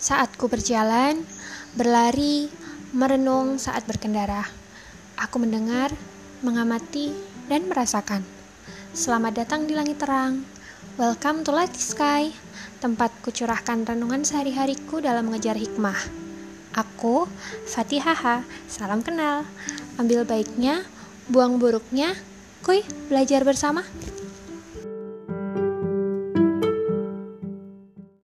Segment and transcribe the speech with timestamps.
[0.00, 1.28] Saat ku berjalan,
[1.76, 2.48] berlari,
[2.96, 4.48] merenung saat berkendara.
[5.20, 5.92] Aku mendengar,
[6.40, 7.12] mengamati,
[7.52, 8.24] dan merasakan.
[8.96, 10.40] Selamat datang di langit terang.
[10.96, 12.32] Welcome to Light Sky,
[12.80, 16.00] tempat kucurahkan renungan sehari-hariku dalam mengejar hikmah.
[16.80, 17.28] Aku,
[17.68, 18.40] Fatihaha,
[18.72, 19.44] salam kenal.
[20.00, 20.80] Ambil baiknya,
[21.28, 22.16] buang buruknya.
[22.64, 23.84] Kuy, belajar bersama.